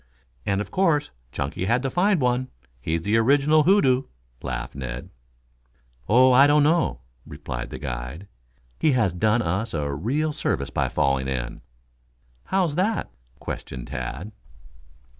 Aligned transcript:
"And 0.47 0.61
of 0.61 0.71
course 0.71 1.11
Chunky 1.31 1.65
had 1.65 1.83
to 1.83 1.91
find 1.91 2.19
one. 2.21 2.47
He's 2.81 3.03
the 3.03 3.17
original 3.17 3.61
hoodoo," 3.65 4.05
laughed 4.41 4.73
Ned. 4.73 5.11
"Oh, 6.09 6.31
I 6.31 6.47
don't 6.47 6.63
know," 6.63 7.01
replied 7.23 7.69
the 7.69 7.77
guide. 7.77 8.27
"He 8.79 8.93
has 8.93 9.13
done 9.13 9.43
us 9.43 9.75
a 9.75 9.93
real 9.93 10.33
service 10.33 10.71
by 10.71 10.89
falling 10.89 11.27
in." 11.27 11.61
"How's 12.45 12.73
that!" 12.73 13.11
questioned 13.37 13.89
Tad. 13.89 14.31